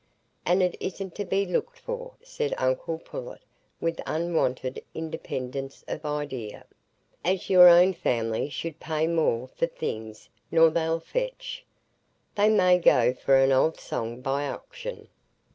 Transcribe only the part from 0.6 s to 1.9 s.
it isn't to be looked